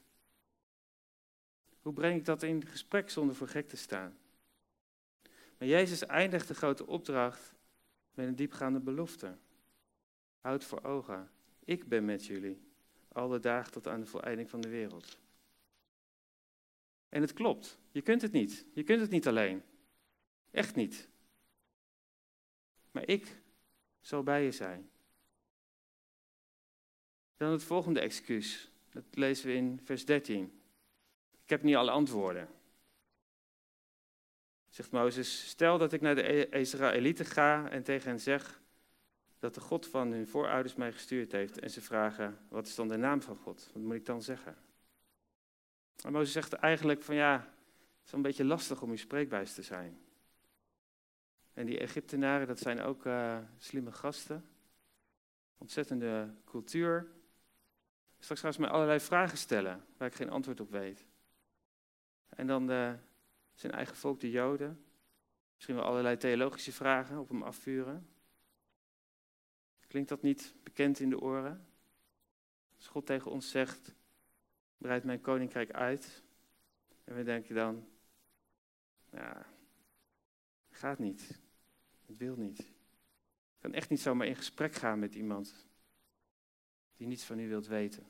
[1.81, 4.17] Hoe breng ik dat in gesprek zonder voor gek te staan?
[5.57, 7.53] Maar Jezus eindigt de grote opdracht
[8.13, 9.37] met een diepgaande belofte.
[10.39, 11.31] Houd voor ogen,
[11.63, 12.61] ik ben met jullie,
[13.07, 15.17] alle dagen tot aan de voleinding van de wereld.
[17.09, 18.65] En het klopt, je kunt het niet.
[18.73, 19.63] Je kunt het niet alleen.
[20.51, 21.09] Echt niet.
[22.91, 23.40] Maar ik
[24.01, 24.89] zal bij je zijn.
[27.37, 28.71] Dan het volgende excuus.
[28.89, 30.61] Dat lezen we in vers 13.
[31.43, 32.47] Ik heb niet alle antwoorden.
[34.69, 38.61] Zegt Mozes, stel dat ik naar de Israëlieten ga en tegen hen zeg
[39.39, 41.59] dat de God van hun voorouders mij gestuurd heeft.
[41.59, 43.69] En ze vragen, wat is dan de naam van God?
[43.73, 44.57] Wat moet ik dan zeggen?
[46.03, 49.61] Maar Mozes zegt eigenlijk van ja, het is een beetje lastig om uw spreekbuis te
[49.61, 50.00] zijn.
[51.53, 54.45] En die Egyptenaren, dat zijn ook uh, slimme gasten.
[55.57, 57.07] Ontzettende cultuur.
[58.19, 61.05] Straks gaan ze mij allerlei vragen stellen waar ik geen antwoord op weet.
[62.29, 62.97] En dan de,
[63.53, 64.85] zijn eigen volk, de Joden.
[65.55, 68.09] Misschien wel allerlei theologische vragen op hem afvuren.
[69.87, 71.67] Klinkt dat niet bekend in de oren?
[72.75, 73.95] Als God tegen ons zegt,
[74.77, 76.23] breid mijn koninkrijk uit.
[77.03, 77.87] En we denken dan,
[79.11, 79.45] ja,
[80.69, 81.40] gaat niet.
[82.12, 82.60] Het wil niet.
[82.60, 85.67] Ik kan echt niet zomaar in gesprek gaan met iemand
[86.95, 88.06] die niets van u wilt weten.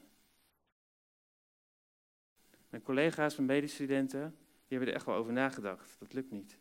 [2.69, 5.99] Mijn collega's, mijn medestudenten, die hebben er echt wel over nagedacht.
[5.99, 6.57] Dat lukt niet.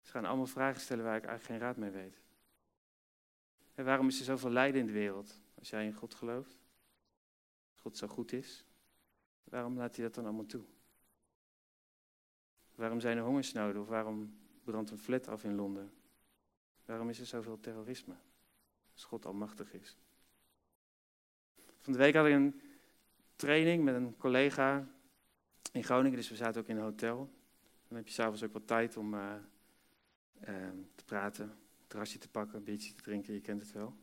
[0.00, 2.22] Ze gaan allemaal vragen stellen waar ik eigenlijk geen raad mee weet.
[3.74, 6.58] En waarom is er zoveel lijden in de wereld als jij in God gelooft?
[7.70, 8.64] Als God zo goed is,
[9.44, 10.64] waarom laat hij dat dan allemaal toe?
[12.74, 15.92] Waarom zijn er hongersnoden of waarom brandt een flat af in Londen?
[16.84, 18.14] Waarom is er zoveel terrorisme?
[18.92, 19.96] Als God almachtig is.
[21.80, 22.60] Van de week had ik een
[23.36, 24.88] training met een collega
[25.72, 27.30] in Groningen, dus we zaten ook in een hotel.
[27.88, 29.34] Dan heb je s'avonds ook wat tijd om uh,
[30.48, 30.56] uh,
[30.94, 33.94] te praten, een terrasje te pakken, een biertje te drinken, je kent het wel.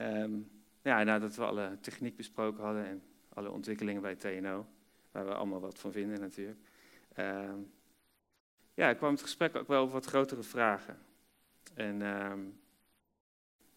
[0.00, 0.50] Um,
[0.82, 4.66] ja, nadat we alle techniek besproken hadden en alle ontwikkelingen bij TNO,
[5.10, 6.58] waar we allemaal wat van vinden natuurlijk.
[7.18, 7.52] Uh,
[8.78, 10.98] ja, kwam het gesprek ook wel over wat grotere vragen.
[11.74, 12.60] En um,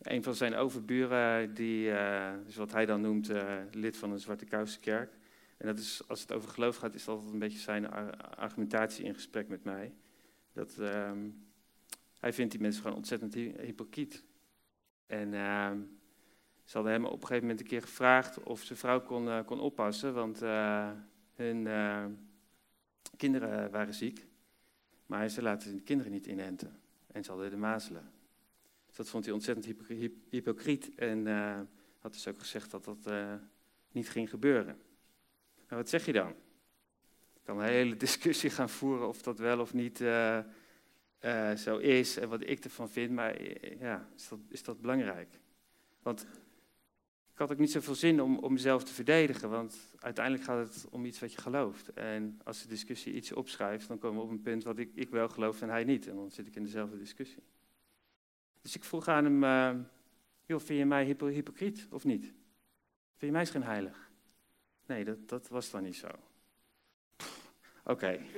[0.02, 4.20] een van zijn overburen, die, uh, is wat hij dan noemt uh, lid van een
[4.20, 5.12] Zwarte Kousenkerk.
[5.58, 7.90] En dat is, als het over geloof gaat, is dat altijd een beetje zijn
[8.36, 9.94] argumentatie in gesprek met mij.
[10.54, 11.48] Dat, um,
[12.18, 14.24] hij vindt die mensen gewoon ontzettend hypocriet.
[15.06, 15.72] En uh,
[16.64, 19.40] ze hadden hem op een gegeven moment een keer gevraagd of zijn vrouw kon, uh,
[19.46, 20.40] kon oppassen, want
[21.36, 21.68] hun
[23.18, 24.30] kinderen waren ziek.
[25.12, 26.80] Maar ze laten de kinderen niet inenten.
[27.08, 28.12] En ze hadden de mazelen.
[28.88, 29.76] Dus dat vond hij ontzettend
[30.30, 30.95] hypocriet.
[30.95, 31.60] En uh,
[32.00, 33.34] had dus ook gezegd dat dat uh,
[33.91, 34.82] niet ging gebeuren.
[35.67, 36.30] Maar wat zeg je dan?
[37.34, 40.39] Ik kan een hele discussie gaan voeren of dat wel of niet uh,
[41.56, 43.12] zo is en wat ik ervan vind.
[43.12, 43.41] Maar
[43.80, 45.39] ja, is dat, is dat belangrijk?
[46.02, 46.26] Want
[47.41, 51.06] had ook niet zoveel zin om, om mezelf te verdedigen, want uiteindelijk gaat het om
[51.06, 51.93] iets wat je gelooft.
[51.93, 55.10] En als de discussie iets opschrijft, dan komen we op een punt wat ik, ik
[55.10, 56.08] wel geloof en hij niet.
[56.08, 57.43] En dan zit ik in dezelfde discussie.
[58.62, 59.84] Dus ik vroeg aan hem, uh,
[60.45, 62.23] joh, vind je mij hypo hypocriet of niet?
[63.17, 64.12] Vind je mij geen heilig?
[64.86, 66.08] Nee, dat, dat was dan niet zo.
[67.84, 67.91] Oké.
[67.91, 68.21] Okay.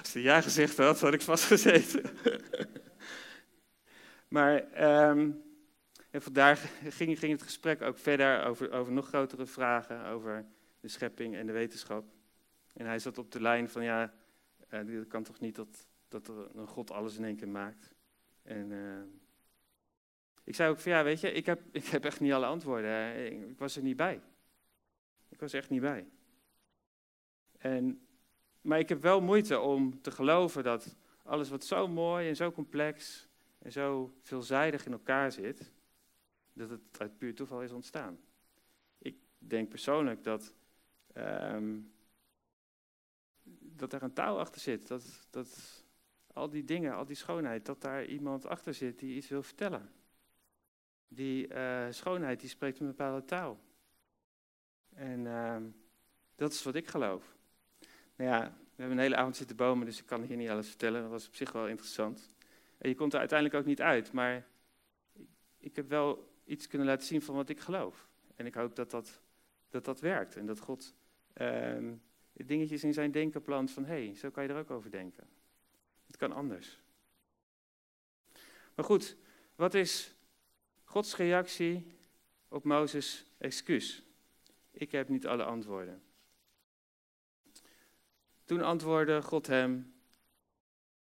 [0.00, 2.02] Als hij ja gezegd had, had ik vastgezeten.
[4.36, 5.43] maar um,
[6.14, 6.56] en vandaar
[6.88, 10.46] ging, ging, het gesprek ook verder over, over nog grotere vragen, over
[10.80, 12.04] de schepping en de wetenschap.
[12.74, 14.14] En hij zat op de lijn van, ja,
[14.70, 17.94] uh, dat kan toch niet dat, dat een God alles in één keer maakt.
[18.42, 19.02] En uh,
[20.44, 23.26] ik zei ook van, ja, weet je, ik heb, ik heb echt niet alle antwoorden.
[23.26, 24.20] Ik, was er niet bij.
[25.28, 26.06] Ik was echt niet bij.
[27.58, 28.06] En,
[28.60, 32.52] maar ik heb wel moeite om te geloven dat alles wat zo mooi en zo
[32.52, 35.72] complex en zo veelzijdig in elkaar zit,
[36.54, 38.20] dat het uit puur toeval is ontstaan.
[38.98, 40.54] Ik denk persoonlijk dat,
[41.12, 41.80] ehm,
[43.60, 44.88] dat er een touw achter zit.
[44.88, 45.84] Dat, dat
[46.32, 49.92] al die dingen, al die schoonheid, dat daar iemand achter zit die iets wil vertellen.
[51.08, 53.60] Die uh, schoonheid, die spreekt een bepaalde taal.
[54.94, 55.56] En uh,
[56.34, 57.36] dat is wat ik geloof.
[58.16, 60.68] Nou ja, we hebben een hele avond zitten bomen, dus ik kan hier niet alles
[60.68, 61.02] vertellen.
[61.02, 62.34] Dat was op zich wel interessant.
[62.78, 64.46] En je komt er uiteindelijk ook niet uit, maar
[65.58, 68.08] ik heb wel iets kunnen laten zien van wat ik geloof.
[68.36, 69.20] En ik hoop dat dat,
[69.68, 70.94] dat, dat werkt en dat God
[71.36, 71.92] uh,
[72.32, 75.28] dingetjes in zijn denken plant van hé, hey, zo kan je er ook over denken.
[76.06, 76.80] Het kan anders.
[78.74, 79.16] Maar goed,
[79.54, 80.14] wat is
[80.84, 81.86] Gods reactie
[82.48, 84.02] op Mozes' excuus?
[84.70, 86.02] Ik heb niet alle antwoorden.
[88.44, 89.94] Toen antwoordde God hem: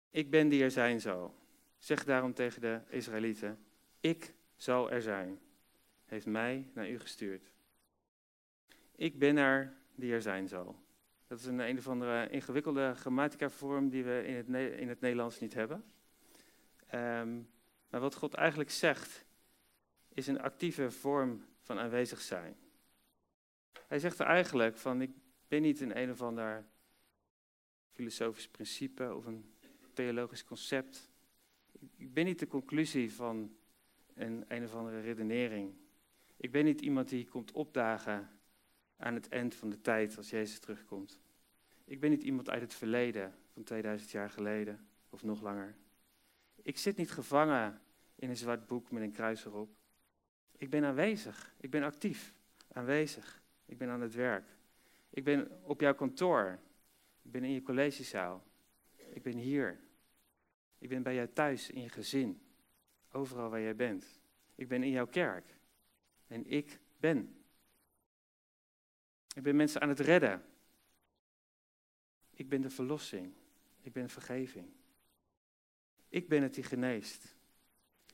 [0.09, 1.35] Ik ben die er zijn zal.
[1.77, 3.65] Zeg daarom tegen de Israëlieten:
[3.99, 5.39] Ik zal er zijn.
[6.05, 7.51] Heeft mij naar u gestuurd.
[8.95, 10.83] Ik ben er die er zijn zal.
[11.27, 15.39] Dat is een een of andere ingewikkelde grammatica-vorm die we in het, in het Nederlands
[15.39, 15.83] niet hebben.
[16.87, 17.41] Ehm,
[17.89, 19.25] maar wat God eigenlijk zegt,
[20.13, 22.55] is een actieve vorm van aanwezig zijn.
[23.87, 25.11] Hij zegt er eigenlijk van, ik
[25.47, 26.65] ben niet een een of ander
[27.93, 29.53] filosofisch principe of een
[29.93, 31.09] theologisch concept.
[31.97, 33.55] Ik ben niet de conclusie van
[34.15, 35.73] een een of andere redenering.
[36.37, 38.29] Ik ben niet iemand die komt opdagen
[38.97, 41.19] aan het eind van de tijd als Jezus terugkomt.
[41.83, 45.75] Ik ben niet iemand uit het verleden van 2000 jaar geleden of nog langer.
[46.61, 47.81] Ik zit niet gevangen
[48.15, 49.69] in een zwart boek met een kruis erop.
[50.57, 51.55] Ik ben aanwezig.
[51.57, 52.33] Ik ben actief.
[52.71, 53.41] Aanwezig.
[53.65, 54.57] Ik ben aan het werk.
[55.09, 56.59] Ik ben op jouw kantoor.
[57.21, 58.43] Ik ben in je collegezaal.
[58.95, 59.79] Ik ben hier.
[60.77, 62.41] Ik ben bij jou thuis, in je gezin.
[63.15, 64.19] Overal waar jij bent.
[64.55, 65.57] Ik ben in jouw kerk.
[66.27, 67.43] En ik ben.
[69.35, 70.45] Ik ben mensen aan het redden.
[72.33, 73.33] Ik ben de verlossing.
[73.81, 74.69] Ik ben vergeving.
[76.09, 77.35] Ik ben het die geneest.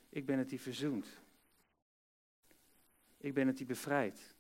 [0.10, 1.08] Ik ben het die verzoent.
[3.18, 4.36] Ik ben het die bevrijdt.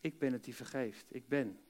[0.00, 1.14] Ik ben het die vergeeft.
[1.14, 1.60] Ik ben.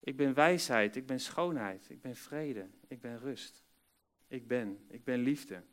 [0.00, 0.96] Ik ben wijsheid.
[0.96, 1.90] Ik ben schoonheid.
[1.90, 2.68] Ik ben vrede.
[2.88, 3.62] Ik ben rust.
[4.26, 4.84] Ik ben.
[4.88, 5.64] Ik ben liefde.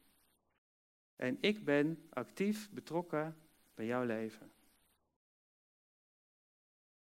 [1.19, 3.37] En ik ben actief betrokken
[3.73, 4.51] bij jouw leven.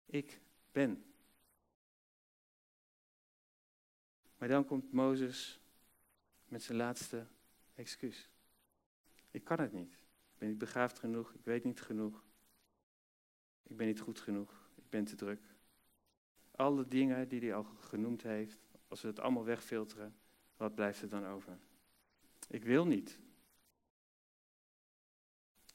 [0.06, 1.14] Ik ben.
[4.38, 5.60] Maar dan komt Mozes
[6.48, 7.28] met zijn laatste
[7.74, 8.30] excuus.
[9.32, 9.94] Ik kan het niet.
[9.94, 11.34] Ik ben niet begaafd genoeg.
[11.34, 12.24] Ik weet niet genoeg.
[13.64, 14.70] Ik ben niet goed genoeg.
[14.76, 15.42] Ik ben te druk.
[16.52, 20.16] Alle dingen die hij al genoemd heeft, als we het allemaal wegfilteren,
[20.58, 21.60] wat blijft er dan over?
[22.48, 23.20] Ik wil niet.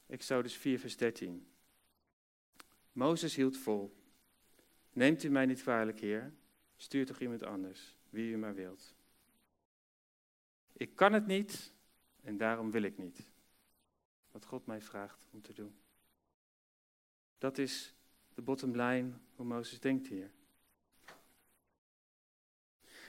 [0.07, 1.47] Exodus 4, vers 13.
[2.91, 3.95] Mozes hield vol.
[4.93, 6.33] Neemt u mij niet kwalijk, Heer?
[6.75, 8.95] Stuur toch iemand anders, wie u maar wilt.
[10.73, 11.73] Ik kan het niet
[12.21, 13.27] en daarom wil ik niet.
[14.31, 15.75] Wat God mij vraagt om te doen.
[17.37, 17.93] Dat is
[18.33, 20.31] de bottom line hoe Mozes denkt hier.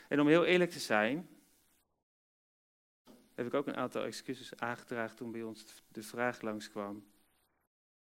[0.09, 1.29] En om heel eerlijk te zijn,
[3.38, 7.07] heb ik ook een aantal excuses aangedragen toen bij ons de vraag langskwam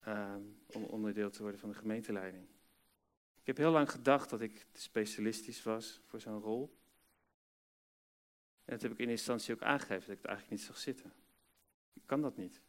[0.07, 2.47] um, om onderdeel te worden van de gemeenteleiding.
[3.41, 6.79] Ik heb heel lang gedacht dat ik specialistisch was voor zo'n rol.
[8.65, 11.13] En dat heb ik in instantie ook aangegeven, dat ik het eigenlijk niet zag zitten.
[11.93, 12.61] Ik kan dat niet.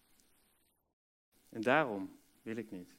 [1.50, 2.96] En daarom wil ik niet.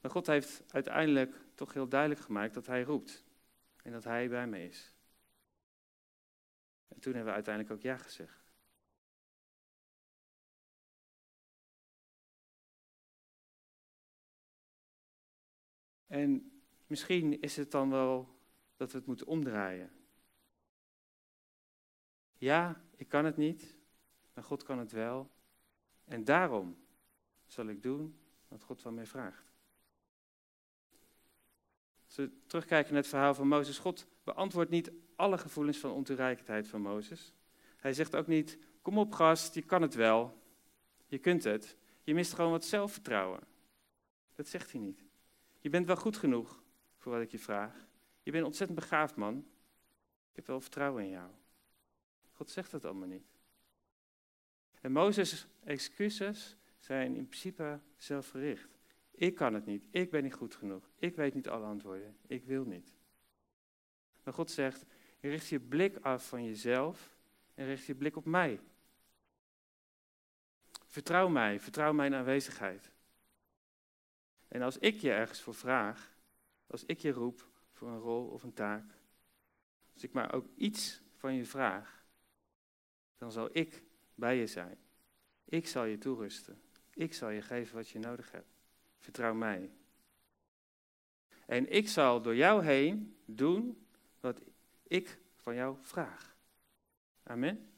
[0.00, 3.24] Maar God heeft uiteindelijk toch heel duidelijk gemaakt dat Hij roept.
[3.82, 4.95] En dat Hij bij me is.
[6.88, 8.46] En toen hebben we uiteindelijk ook ja gezegd.
[16.06, 18.40] En misschien is het dan wel
[18.76, 19.90] dat we het moeten omdraaien.
[22.38, 23.78] Ja, ik kan het niet,
[24.34, 25.30] maar God kan het wel.
[26.04, 26.86] En daarom
[27.46, 29.44] zal ik doen wat God van mij vraagt.
[32.04, 36.68] Als we terugkijken naar het verhaal van Mozes, God beantwoordt niet alle gevoelens van ontoereikendheid
[36.68, 37.32] van Mozes.
[37.76, 40.42] Hij zegt ook niet, kom op gast, je kan het wel,
[41.06, 41.76] je kunt het.
[42.02, 43.40] Je mist gewoon wat zelfvertrouwen.
[44.34, 45.04] Dat zegt hij niet.
[45.60, 46.62] Je bent wel goed genoeg
[46.96, 47.86] voor wat ik je vraag.
[48.22, 49.36] Je bent ontzettend begaafd, man.
[50.30, 51.30] Ik heb wel vertrouwen in jou.
[52.32, 53.26] God zegt dat allemaal niet.
[54.80, 58.78] En Mozes' excuses zijn in principe zelfgericht.
[59.10, 59.86] Ik kan het niet.
[59.90, 60.90] Ik ben niet goed genoeg.
[60.98, 62.16] Ik weet niet alle antwoorden.
[62.26, 62.94] Ik wil niet.
[64.22, 64.84] Maar God zegt,
[65.28, 67.16] richt je blik af van jezelf
[67.54, 68.60] en richt je blik op mij.
[70.86, 72.90] Vertrouw mij, vertrouw mijn aanwezigheid.
[74.48, 76.14] En als ik je ergens voor vraag,
[76.66, 78.94] als ik je roep voor een rol of een taak,
[79.94, 82.04] als ik maar ook iets van je vraag,
[83.16, 83.82] dan zal ik
[84.14, 84.78] bij je zijn.
[85.44, 86.60] Ik zal je toerusten.
[86.94, 88.54] Ik zal je geven wat je nodig hebt.
[88.98, 89.70] Vertrouw mij.
[91.46, 93.86] En ik zal door jou heen doen
[94.20, 94.40] wat
[94.88, 96.36] ik van jou vraag.
[97.22, 97.70] Amen.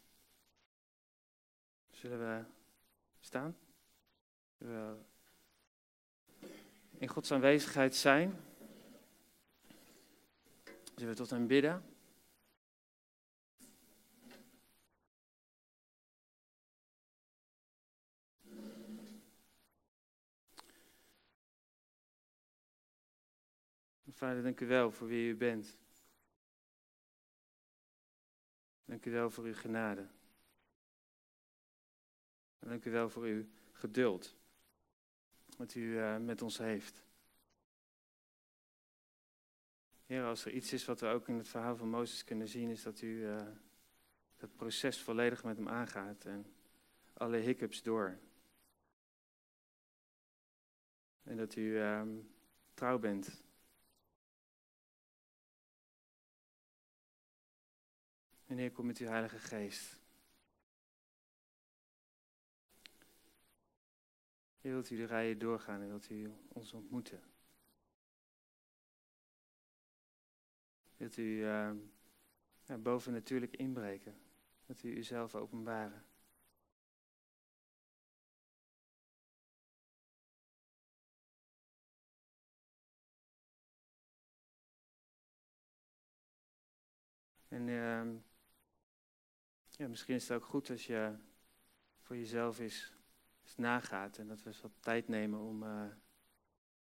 [1.90, 2.44] Zullen we
[3.20, 3.56] staan?
[4.58, 5.06] Zullen we
[6.98, 8.40] in Gods aanwezigheid zijn?
[10.94, 11.82] Zullen we tot hem bidden?
[24.18, 25.76] Vader, dank u wel voor wie u bent.
[28.88, 30.06] Dank u wel voor uw genade.
[32.58, 34.36] dank u wel voor uw geduld.
[35.56, 37.04] Wat u uh, met ons heeft.
[40.06, 42.70] Heer, als er iets is wat we ook in het verhaal van Mozes kunnen zien,
[42.70, 43.46] is dat u uh,
[44.36, 46.46] dat proces volledig met hem aangaat en
[47.12, 48.18] alle hiccups door.
[51.22, 52.02] En dat u uh,
[52.74, 53.42] trouw bent
[58.48, 59.96] En Heer, kom met uw Heilige Geest.
[64.60, 67.22] Wilt u de rijen doorgaan en wilt u ons ontmoeten.
[70.96, 71.44] Wilt u
[72.64, 74.20] ja, boven natuurlijk inbreken.
[74.66, 76.04] Dat u uzelf openbaren.
[87.48, 88.27] En uh,
[89.78, 91.14] ja, misschien is het ook goed als je
[92.00, 92.92] voor jezelf eens,
[93.42, 95.86] eens nagaat en dat we eens wat tijd nemen om, uh,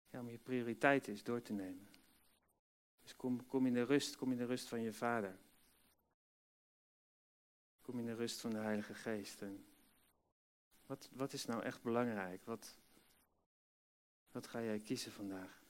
[0.09, 1.87] ja, om je prioriteiten eens door te nemen.
[3.03, 5.37] Dus kom, kom in de rust, kom in de rust van je vader.
[7.81, 9.41] Kom in de rust van de Heilige Geest.
[9.41, 9.65] En
[10.85, 12.45] wat, wat is nou echt belangrijk?
[12.45, 12.77] Wat,
[14.31, 15.66] wat ga jij kiezen vandaag?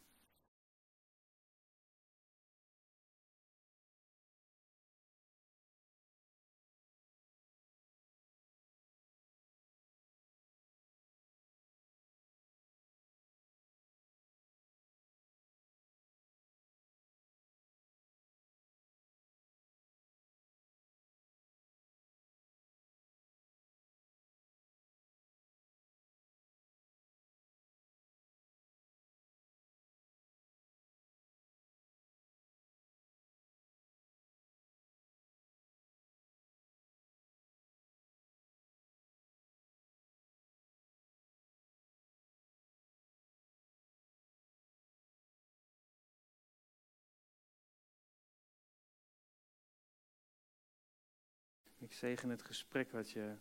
[51.88, 53.36] Ik zegen het gesprek wat je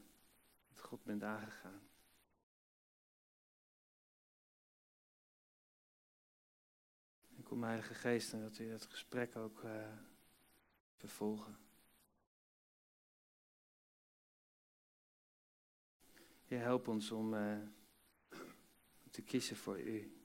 [0.68, 1.88] met God bent aangegaan.
[7.36, 9.98] En kom Heilige Geest en dat u dat gesprek ook uh,
[10.94, 11.58] vervolgen.
[16.44, 17.34] Je help ons om,
[19.02, 20.20] om te kiezen voor u.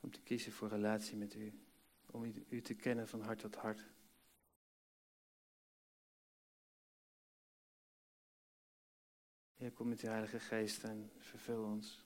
[0.00, 1.60] Om te kiezen voor relatie met u.
[2.06, 3.91] Om u te kennen van hart tot hart.
[9.62, 12.04] Heer, kom met uw Heilige Geest en vervul ons.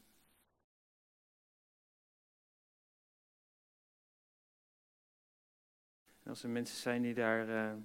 [6.22, 7.82] Als er mensen zijn die daar uh,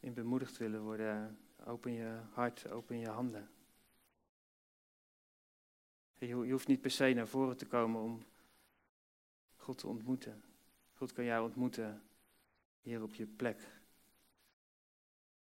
[0.00, 3.50] in bemoedigd willen worden, open je hart, open je handen.
[6.12, 8.24] Je, je hoeft niet per se naar voren te komen om
[9.56, 10.42] God te ontmoeten.
[10.92, 12.02] God kan jou ontmoeten
[12.80, 13.82] hier op je plek.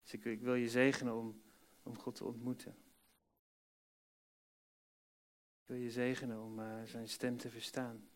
[0.02, 1.42] Dus ik wil je zegenen om
[1.84, 2.76] om God te ontmoeten.
[5.62, 8.10] Ik wil je zegenen om uh, zijn stem te verstaan.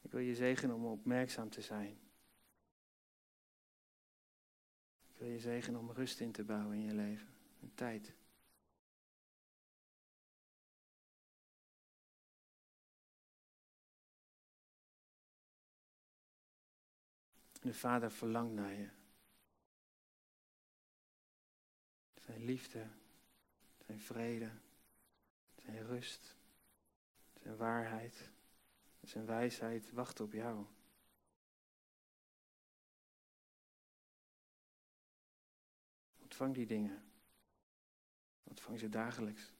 [0.00, 2.00] Ik wil je zegenen om opmerkzaam te zijn.
[5.08, 7.28] Ik wil je zegenen om rust in te bouwen in je leven.
[7.60, 8.14] En tijd.
[17.60, 18.97] De Vader verlangt naar je.
[22.28, 22.86] Zijn liefde,
[23.86, 24.50] zijn vrede,
[25.56, 26.36] zijn rust,
[27.42, 28.30] zijn waarheid,
[29.02, 30.66] zijn wijsheid wacht op jou.
[36.38, 37.02] ontvang die dingen.
[38.44, 39.52] Ontvang ze dagelijks.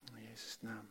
[0.00, 0.89] In Jezus' naam.